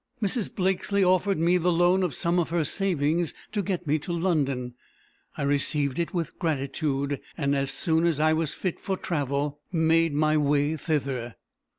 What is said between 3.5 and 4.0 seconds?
to get me